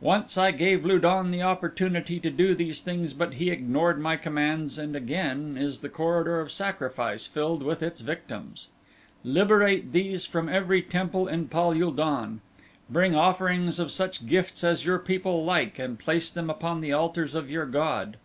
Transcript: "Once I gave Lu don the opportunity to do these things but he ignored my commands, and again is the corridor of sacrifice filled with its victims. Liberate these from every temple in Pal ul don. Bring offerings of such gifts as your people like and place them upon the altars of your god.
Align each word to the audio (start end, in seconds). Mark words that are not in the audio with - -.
"Once 0.00 0.38
I 0.38 0.52
gave 0.52 0.86
Lu 0.86 0.98
don 0.98 1.30
the 1.30 1.42
opportunity 1.42 2.18
to 2.20 2.30
do 2.30 2.54
these 2.54 2.80
things 2.80 3.12
but 3.12 3.34
he 3.34 3.50
ignored 3.50 4.00
my 4.00 4.16
commands, 4.16 4.78
and 4.78 4.96
again 4.96 5.58
is 5.58 5.80
the 5.80 5.90
corridor 5.90 6.40
of 6.40 6.50
sacrifice 6.50 7.26
filled 7.26 7.62
with 7.62 7.82
its 7.82 8.00
victims. 8.00 8.68
Liberate 9.22 9.92
these 9.92 10.24
from 10.24 10.48
every 10.48 10.80
temple 10.80 11.28
in 11.28 11.48
Pal 11.48 11.72
ul 11.74 11.92
don. 11.92 12.40
Bring 12.88 13.14
offerings 13.14 13.78
of 13.78 13.92
such 13.92 14.24
gifts 14.26 14.64
as 14.64 14.86
your 14.86 14.98
people 14.98 15.44
like 15.44 15.78
and 15.78 15.98
place 15.98 16.30
them 16.30 16.48
upon 16.48 16.80
the 16.80 16.94
altars 16.94 17.34
of 17.34 17.50
your 17.50 17.66
god. 17.66 18.16